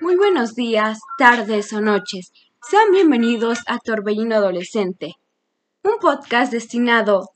[0.00, 2.32] Muy buenos días, tardes o noches.
[2.62, 5.16] Sean bienvenidos a Torbellino Adolescente,
[5.82, 7.30] un podcast destinado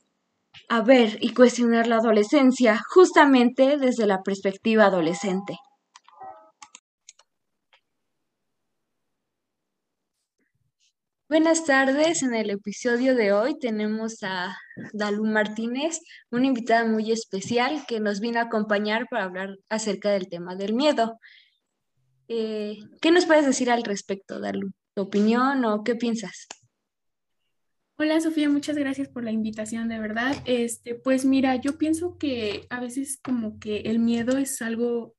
[0.69, 5.59] a ver y cuestionar la adolescencia justamente desde la perspectiva adolescente.
[11.27, 14.55] Buenas tardes, en el episodio de hoy tenemos a
[14.93, 20.29] Dalu Martínez, una invitada muy especial que nos vino a acompañar para hablar acerca del
[20.29, 21.19] tema del miedo.
[22.27, 24.71] Eh, ¿Qué nos puedes decir al respecto, Dalu?
[24.93, 26.45] ¿Tu opinión o qué piensas?
[27.97, 30.35] Hola Sofía, muchas gracias por la invitación, de verdad.
[30.45, 35.15] Este, pues mira, yo pienso que a veces como que el miedo es algo,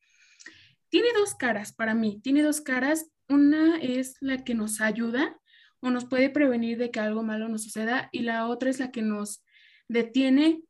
[0.89, 3.11] tiene dos caras para mí, tiene dos caras.
[3.29, 5.37] Una es la que nos ayuda
[5.81, 8.91] o nos puede prevenir de que algo malo nos suceda y la otra es la
[8.91, 9.45] que nos
[9.89, 10.63] detiene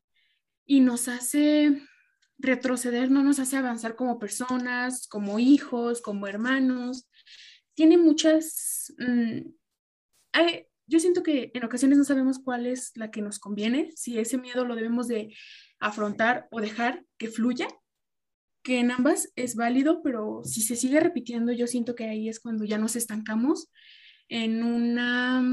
[0.65, 1.81] y nos hace
[2.37, 7.09] retroceder, no nos hace avanzar como personas, como hijos, como hermanos.
[7.73, 8.93] Tiene muchas...
[8.99, 9.49] Mm,
[10.89, 14.37] yo siento que en ocasiones no sabemos cuál es la que nos conviene, si ese
[14.37, 15.35] miedo lo debemos de
[15.79, 17.67] afrontar o dejar que fluya,
[18.63, 22.39] que en ambas es válido, pero si se sigue repitiendo, yo siento que ahí es
[22.39, 23.69] cuando ya nos estancamos
[24.29, 25.43] en, una,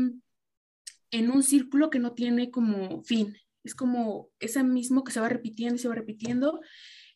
[1.11, 3.37] en un círculo que no tiene como fin.
[3.63, 6.61] Es como ese mismo que se va repitiendo y se va repitiendo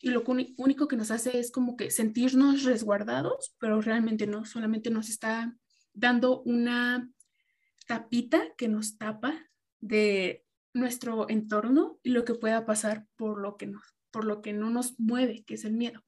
[0.01, 0.23] y lo
[0.57, 5.53] único que nos hace es como que sentirnos resguardados, pero realmente no, solamente nos está
[5.93, 7.11] dando una
[7.85, 9.49] tapita que nos tapa
[9.81, 14.53] de nuestro entorno y lo que pueda pasar por lo que, nos, por lo que
[14.53, 16.01] no nos mueve, que es el miedo.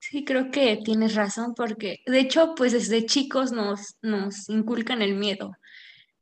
[0.00, 5.14] Sí, creo que tienes razón, porque de hecho, pues desde chicos nos, nos inculcan el
[5.14, 5.52] miedo.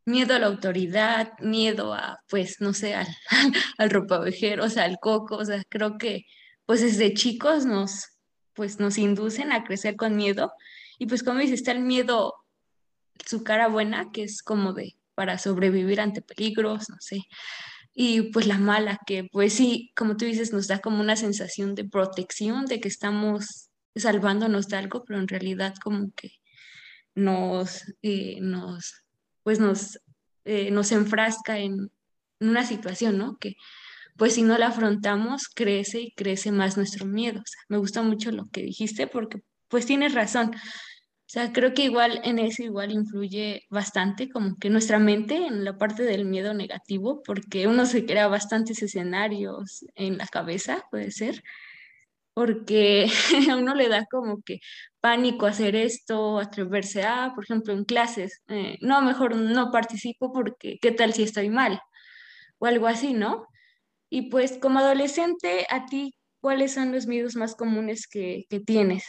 [0.06, 3.08] Miedo a la autoridad, miedo a, pues, no sé, al,
[3.78, 6.26] al ropavejero, o sea, al coco, o sea, creo que,
[6.64, 8.08] pues desde chicos nos,
[8.54, 10.52] pues, nos inducen a crecer con miedo.
[10.98, 12.34] Y pues como dices, está el miedo,
[13.24, 17.22] su cara buena, que es como de, para sobrevivir ante peligros, no sé.
[17.98, 21.74] Y pues la mala, que pues sí, como tú dices, nos da como una sensación
[21.74, 26.32] de protección, de que estamos salvándonos de algo, pero en realidad como que
[27.14, 29.02] nos, eh, nos
[29.42, 29.98] pues nos,
[30.44, 31.90] eh, nos enfrasca en,
[32.40, 33.38] una situación, ¿no?
[33.38, 33.56] Que
[34.16, 37.40] pues si no la afrontamos, crece y crece más nuestro miedo.
[37.40, 40.52] O sea, me gusta mucho lo que dijiste porque pues tienes razón.
[41.26, 45.64] O sea, creo que igual en eso igual influye bastante como que nuestra mente en
[45.64, 51.10] la parte del miedo negativo, porque uno se crea bastantes escenarios en la cabeza, puede
[51.10, 51.42] ser,
[52.34, 53.06] porque
[53.50, 54.60] a uno le da como que
[55.00, 60.78] pánico hacer esto, atreverse a, por ejemplo, en clases, eh, no, mejor no participo porque
[60.80, 61.80] qué tal si estoy mal
[62.58, 63.46] o algo así, ¿no?
[64.10, 69.04] Y pues como adolescente, a ti, ¿cuáles son los miedos más comunes que, tienes?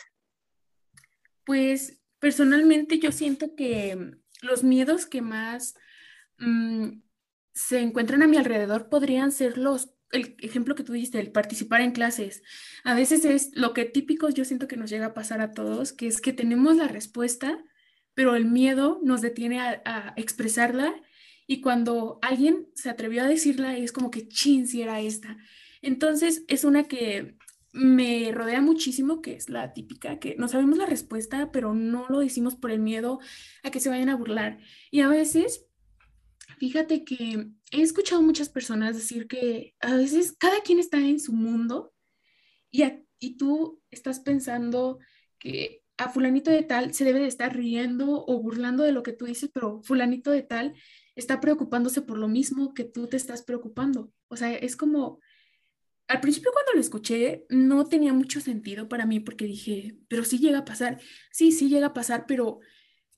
[1.45, 5.75] Pues personalmente yo siento que los miedos que más
[6.37, 7.01] mm,
[7.53, 11.81] se encuentran a mi alrededor podrían ser los el ejemplo que tú diste, el participar
[11.81, 12.43] en clases,
[12.83, 15.93] a veces es lo que típico yo siento que nos llega a pasar a todos,
[15.93, 17.63] que es que tenemos la respuesta,
[18.13, 20.95] pero el miedo nos detiene a, expresarla
[21.45, 25.37] y cuando alguien se atrevió a decirla es como que chin, si era esta.
[25.81, 27.37] Entonces es una que
[27.73, 32.19] me rodea muchísimo, que es la típica, que no sabemos la respuesta, pero no lo
[32.19, 33.19] decimos por el miedo
[33.63, 34.59] a que se vayan a burlar.
[34.91, 35.67] Y a veces
[36.59, 41.33] Fíjate que he escuchado muchas personas decir que a veces cada quien está en su
[41.33, 41.93] mundo
[42.71, 42.83] y,
[43.19, 44.97] y tú estás pensando
[45.37, 49.13] que a fulanito de tal se debe de estar riendo o burlando de lo que
[49.13, 50.73] tú dices, pero fulanito de tal
[51.15, 54.11] está preocupándose por lo mismo que tú te estás preocupando.
[54.27, 55.19] O sea, es como,
[56.07, 60.39] al principio cuando lo escuché no tenía mucho sentido para mí porque dije, pero sí
[60.39, 60.99] llega a pasar,
[61.31, 62.59] sí, sí llega a pasar, pero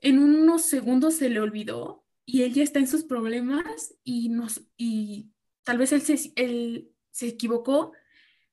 [0.02, 4.62] en unos segundos se le olvidó y él ya está en sus problemas y, nos,
[4.78, 5.32] y
[5.64, 7.94] tal vez él se, él se equivocó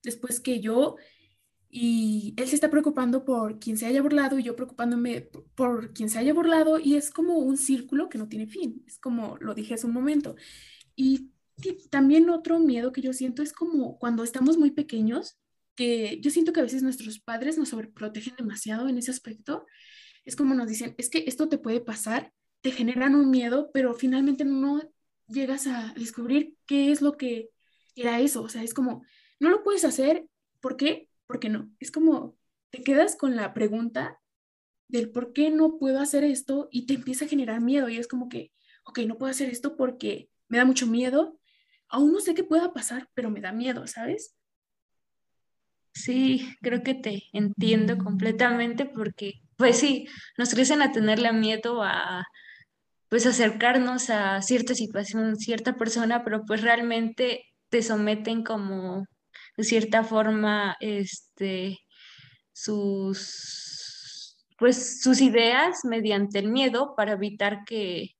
[0.02, 0.96] después que yo
[1.68, 6.08] y él se está preocupando por quien se haya burlado y yo preocupándome por quien
[6.08, 9.54] se haya burlado y es como un círculo que no tiene fin, es como lo
[9.54, 10.36] dije hace un momento.
[10.94, 11.32] Y
[11.90, 15.38] también otro miedo que yo siento es como cuando estamos muy pequeños,
[15.74, 19.66] que yo siento que a veces nuestros padres nos sobreprotegen demasiado en ese aspecto,
[20.24, 22.32] es como nos dicen, es que esto te puede pasar
[22.66, 24.82] te generan un miedo, pero finalmente no
[25.28, 27.50] llegas a descubrir qué es lo que
[27.94, 28.42] era eso.
[28.42, 29.04] O sea, es como,
[29.38, 30.26] no lo puedes hacer,
[30.60, 31.08] ¿por qué?
[31.28, 31.70] Porque no.
[31.78, 32.36] Es como,
[32.70, 34.20] te quedas con la pregunta
[34.88, 38.08] del por qué no puedo hacer esto y te empieza a generar miedo y es
[38.08, 38.52] como que,
[38.84, 41.38] ok, no puedo hacer esto porque me da mucho miedo.
[41.88, 44.34] Aún no sé qué pueda pasar, pero me da miedo, ¿sabes?
[45.92, 50.06] Sí, creo que te entiendo completamente porque, pues sí,
[50.36, 52.24] nos crecen a tenerle miedo a,
[53.08, 59.06] pues acercarnos a cierta situación, cierta persona, pero pues realmente te someten como
[59.56, 61.78] de cierta forma, este,
[62.52, 68.15] sus, pues sus ideas mediante el miedo para evitar que,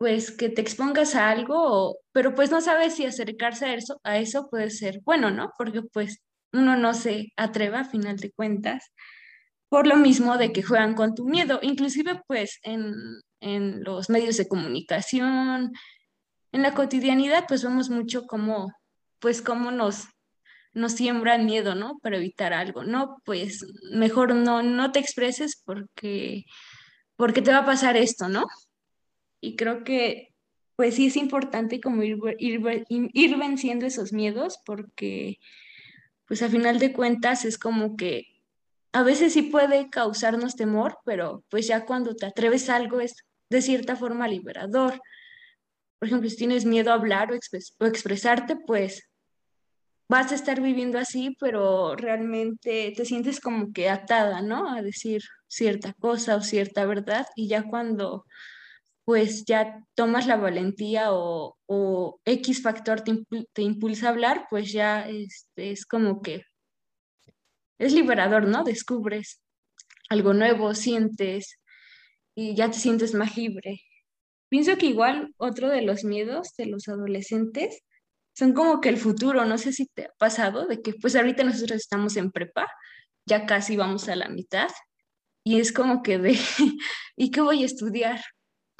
[0.00, 4.16] pues que te expongas a algo, pero pues no sabes si acercarse a eso, a
[4.16, 5.52] eso puede ser bueno, ¿no?
[5.58, 6.22] Porque pues
[6.54, 8.92] uno no se atreve a final de cuentas
[9.68, 12.94] por lo mismo de que juegan con tu miedo, inclusive pues en,
[13.40, 15.70] en los medios de comunicación,
[16.52, 18.72] en la cotidianidad pues vemos mucho cómo
[19.18, 20.06] pues cómo nos
[20.72, 21.98] nos siembran miedo, ¿no?
[22.02, 23.18] Para evitar algo, ¿no?
[23.26, 26.44] Pues mejor no, no te expreses porque,
[27.16, 28.46] porque te va a pasar esto, ¿no?
[29.40, 30.34] Y creo que
[30.76, 35.38] pues sí es importante como ir, ir, ir venciendo esos miedos porque
[36.26, 38.40] pues a final de cuentas es como que
[38.92, 43.14] a veces sí puede causarnos temor, pero pues ya cuando te atreves a algo es
[43.50, 45.00] de cierta forma liberador.
[45.98, 49.10] Por ejemplo, si tienes miedo a hablar o, o expresarte, pues
[50.08, 54.72] vas a estar viviendo así, pero realmente te sientes como que atada, ¿no?
[54.72, 58.24] A decir cierta cosa o cierta verdad y ya cuando
[59.10, 65.72] pues ya tomas la valentía o, X factor te, impulsa a hablar, pues ya este,
[65.72, 66.44] es como que
[67.80, 68.62] es liberador, ¿no?
[68.62, 69.40] Descubres
[70.10, 71.58] algo nuevo, sientes
[72.36, 73.80] y ya te sientes más libre.
[74.48, 77.82] Pienso que igual otro de los miedos de los adolescentes
[78.32, 81.42] son como que el futuro, no sé si te ha pasado, de que pues ahorita
[81.42, 82.68] nosotros estamos en prepa,
[83.26, 84.68] ya casi vamos a la mitad,
[85.44, 86.38] y es como que de,
[87.16, 88.20] ¿y qué voy a estudiar?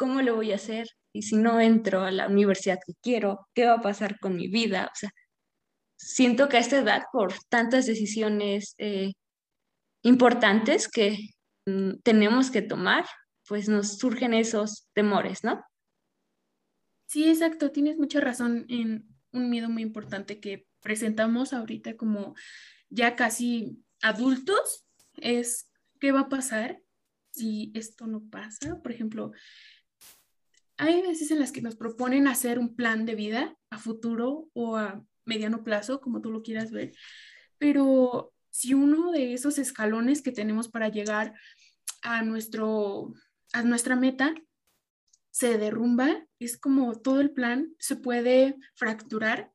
[0.00, 0.88] ¿Cómo lo voy a hacer?
[1.12, 4.48] Y si no entro a la universidad que quiero, ¿qué va a pasar con mi
[4.48, 4.90] vida?
[4.90, 5.10] O sea,
[5.98, 9.12] siento que a esta edad, por tantas decisiones eh,
[10.02, 11.18] importantes que
[11.66, 13.04] mm, tenemos que tomar,
[13.46, 15.62] pues nos surgen esos temores, ¿no?
[17.04, 22.34] Sí, exacto, tienes mucha razón en un miedo muy importante que presentamos ahorita como
[22.88, 24.86] ya casi adultos
[25.18, 25.70] es
[26.00, 26.80] qué va a pasar
[27.32, 28.80] si esto no pasa.
[28.82, 29.32] Por ejemplo,
[30.80, 34.76] hay veces en las que nos proponen hacer un plan de vida a futuro o
[34.76, 36.92] a mediano plazo, como tú lo quieras ver,
[37.58, 41.34] pero si uno de esos escalones que tenemos para llegar
[42.02, 43.12] a, nuestro,
[43.52, 44.34] a nuestra meta
[45.30, 49.52] se derrumba, es como todo el plan se puede fracturar.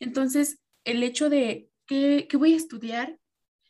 [0.00, 3.18] Entonces, el hecho de qué, voy a estudiar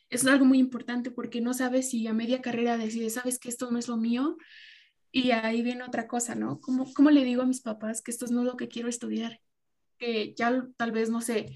[0.09, 3.71] es algo muy importante porque no sabes si a media carrera decides, sabes que esto
[3.71, 4.35] no es lo mío
[5.11, 6.59] y ahí viene otra cosa, ¿no?
[6.61, 9.41] ¿Cómo, cómo le digo a mis papás que esto no es lo que quiero estudiar?
[9.97, 11.55] Que ya tal vez, no sé,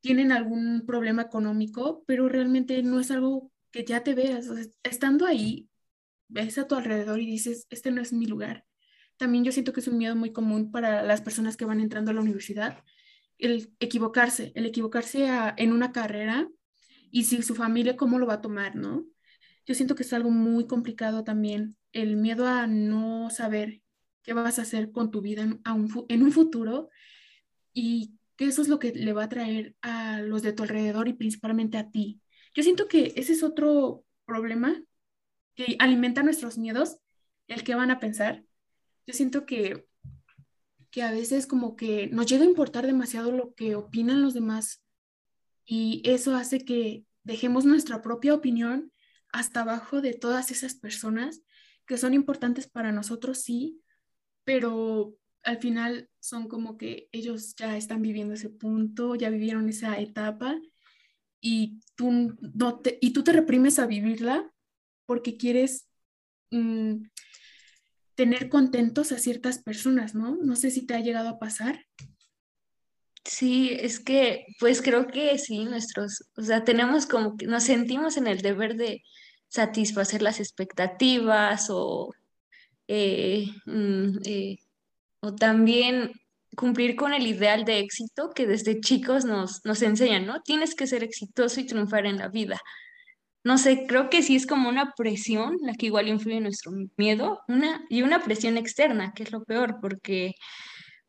[0.00, 4.48] tienen algún problema económico, pero realmente no es algo que ya te veas.
[4.82, 5.68] estando ahí,
[6.28, 8.64] ves a tu alrededor y dices, este no es mi lugar
[9.16, 12.10] también yo siento que es un miedo muy común para las personas que van entrando
[12.10, 12.82] a la universidad,
[13.38, 16.48] el equivocarse, el equivocarse en una carrera
[17.10, 19.06] y si su familia cómo lo va a tomar, ¿no?
[19.66, 23.80] Yo siento que es algo muy complicado también, el miedo a no saber
[24.22, 25.62] qué vas a hacer con tu vida en,
[26.08, 26.90] en un futuro
[27.72, 31.08] y que eso es lo que le va a traer a los de tu alrededor
[31.08, 32.20] y principalmente a ti.
[32.54, 34.82] Yo siento que ese es otro problema
[35.54, 36.98] que alimenta nuestros miedos,
[37.46, 38.44] el que van a pensar,
[39.06, 39.86] yo siento que,
[40.90, 44.82] que a veces como que nos llega a importar demasiado lo que opinan los demás
[45.64, 48.92] y eso hace que dejemos nuestra propia opinión
[49.32, 51.42] hasta abajo de todas esas personas
[51.86, 53.80] que son importantes para nosotros, sí,
[54.44, 59.98] pero al final son como que ellos ya están viviendo ese punto, ya vivieron esa
[59.98, 60.58] etapa
[61.40, 64.50] y tú, no te, y tú te reprimes a vivirla
[65.06, 65.86] porque quieres
[66.50, 67.04] mm,
[68.14, 70.36] tener contentos a ciertas personas, ¿no?
[70.36, 71.84] No sé si te ha llegado a pasar.
[73.24, 78.16] Sí, es que, pues creo que sí, nuestros, o sea, tenemos como que nos sentimos
[78.16, 79.02] en el deber de
[79.54, 82.12] satisfacer las expectativas o,
[82.88, 84.58] eh, mm, eh,
[85.20, 86.12] o también
[86.56, 90.42] cumplir con el ideal de éxito que desde chicos nos, nos enseñan, ¿no?
[90.42, 92.60] Tienes que ser exitoso y triunfar en la vida
[93.44, 96.72] no sé, creo que sí es como una presión la que igual influye en nuestro
[96.96, 100.34] miedo, una, y una presión externa, que es lo peor, porque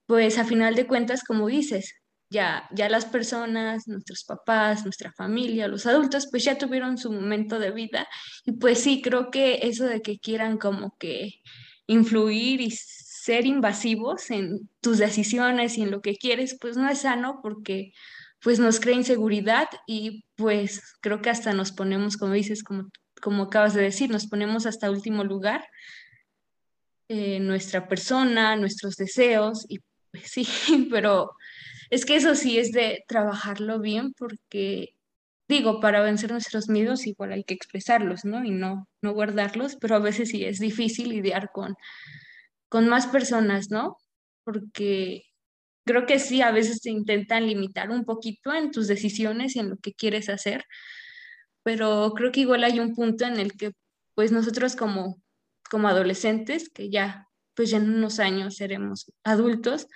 [0.06, 1.96] pues a final de cuentas, como dices,
[2.30, 7.60] ya, ya las personas, nuestros papás, nuestra familia, los adultos, pues ya tuvieron su momento
[7.60, 8.08] de vida.
[8.46, 11.42] Y pues sí, creo que eso de que quieran como que
[11.88, 17.00] influir y ser invasivos en tus decisiones y en lo que quieres, pues no es
[17.00, 17.94] sano porque
[18.42, 22.90] pues nos crea inseguridad y pues creo que hasta nos ponemos, como dices, como,
[23.22, 25.66] como acabas de decir, nos ponemos hasta último lugar
[27.08, 29.80] eh, nuestra persona, nuestros deseos y
[30.12, 30.48] pues sí,
[30.92, 31.32] pero
[31.90, 34.96] es que eso sí es de trabajarlo bien porque
[35.48, 38.44] digo, para vencer nuestros miedos igual hay que expresarlos, ¿no?
[38.44, 41.76] Y no, no guardarlos, pero a veces sí es difícil lidiar con,
[42.70, 43.98] con más personas, ¿no?
[44.44, 45.24] Porque
[45.86, 49.70] creo que sí, a veces te intentan limitar un poquito en tus decisiones y en
[49.70, 50.66] lo que quieres hacer,
[51.64, 53.72] pero creo que igual hay un punto en el que
[54.16, 55.22] pues nosotros como,
[55.70, 59.88] como adolescentes, que ya pues ya en unos años seremos adultos,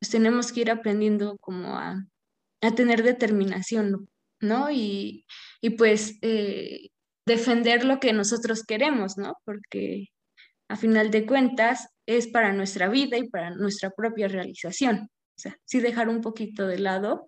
[0.00, 2.04] pues tenemos que ir aprendiendo como a,
[2.62, 4.08] a tener determinación,
[4.40, 4.70] ¿no?
[4.70, 5.26] Y,
[5.60, 6.88] y pues eh,
[7.26, 9.34] defender lo que nosotros queremos, ¿no?
[9.44, 10.08] Porque
[10.68, 15.10] a final de cuentas es para nuestra vida y para nuestra propia realización.
[15.36, 17.26] O sea, sí dejar un poquito de lado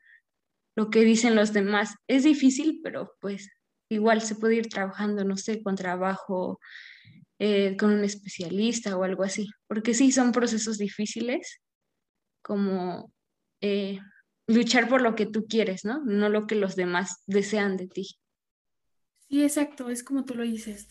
[0.74, 1.94] lo que dicen los demás.
[2.08, 3.50] Es difícil, pero pues
[3.90, 6.58] igual se puede ir trabajando, no sé, con trabajo,
[7.38, 11.60] eh, con un especialista o algo así, porque sí son procesos difíciles,
[12.42, 13.12] como
[13.60, 14.00] eh,
[14.46, 16.02] luchar por lo que tú quieres, ¿no?
[16.04, 18.18] No lo que los demás desean de ti.
[19.28, 20.88] Sí, exacto, es como tú lo dices.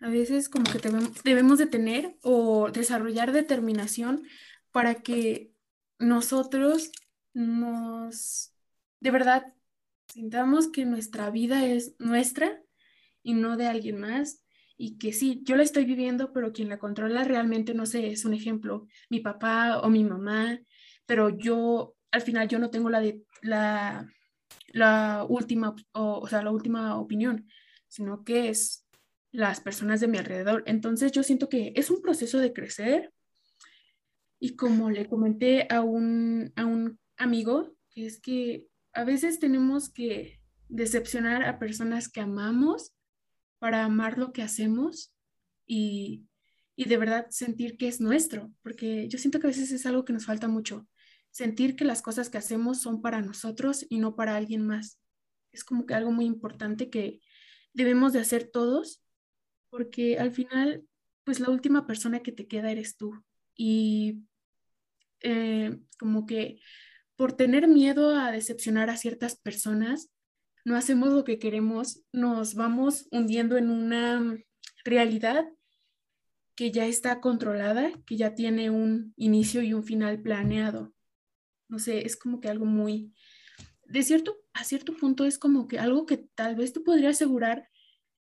[0.00, 0.80] A veces como que
[1.24, 4.22] debemos de tener o desarrollar determinación
[4.70, 5.52] para que
[5.98, 6.92] nosotros
[7.34, 8.52] nos,
[9.00, 9.54] de verdad,
[10.08, 12.60] sintamos que nuestra vida es nuestra
[13.22, 14.42] y no de alguien más.
[14.76, 18.24] Y que sí, yo la estoy viviendo, pero quien la controla realmente, no sé, es
[18.24, 20.60] un ejemplo, mi papá o mi mamá,
[21.08, 24.06] pero yo al final yo no tengo la, de, la,
[24.68, 27.48] la última, o, sea, la última opinión,
[27.88, 28.86] sino que es
[29.32, 30.62] las personas de mi alrededor.
[30.66, 33.10] Entonces yo siento que es un proceso de crecer
[34.38, 39.88] y como le comenté a un, a un amigo, que es que a veces tenemos
[39.88, 42.94] que decepcionar a personas que amamos
[43.58, 45.14] para amar lo que hacemos
[45.66, 46.26] y,
[46.76, 50.04] y de verdad sentir que es nuestro, porque yo siento que a veces es algo
[50.04, 50.86] que nos falta mucho
[51.30, 54.98] sentir que las cosas que hacemos son para nosotros y no para alguien más.
[55.52, 57.20] Es como que algo muy importante que
[57.72, 59.02] debemos de hacer todos,
[59.70, 60.84] porque al final,
[61.24, 63.22] pues la última persona que te queda eres tú.
[63.54, 64.22] Y
[65.20, 66.60] eh, como que
[67.16, 70.10] por tener miedo a decepcionar a ciertas personas,
[70.64, 74.38] no hacemos lo que queremos, nos vamos hundiendo en una
[74.84, 75.48] realidad
[76.54, 80.92] que ya está controlada, que ya tiene un inicio y un final planeado.
[81.68, 83.12] No sé, es como que algo muy,
[83.86, 87.68] de cierto, a cierto punto es como que algo que tal vez te podría asegurar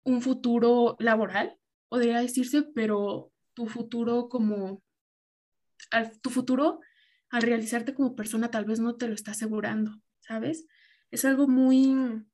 [0.05, 4.83] un futuro laboral, podría decirse, pero tu futuro como,
[6.23, 6.81] tu futuro
[7.31, 10.67] al realizarte como persona tal vez no te lo está asegurando, ¿sabes?
[11.11, 12.25] Es algo muy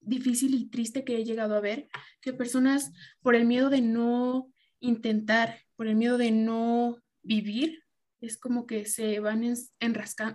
[0.00, 1.88] difícil y triste que he llegado a ver,
[2.20, 7.84] que personas por el miedo de no intentar, por el miedo de no vivir,
[8.20, 9.44] es como que se van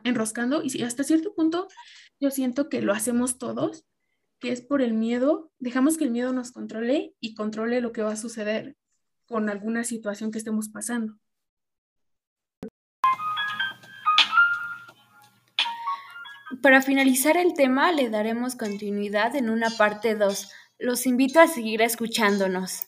[0.04, 1.68] enroscando y hasta cierto punto
[2.20, 3.86] yo siento que lo hacemos todos,
[4.40, 8.04] que es por el miedo, dejamos que el miedo nos controle y controle lo que
[8.04, 8.76] va a suceder
[9.26, 11.18] con alguna situación que estemos pasando.
[16.62, 20.52] Para finalizar el tema, le daremos continuidad en una parte 2.
[20.80, 22.82] Los invito a seguir escuchándonos.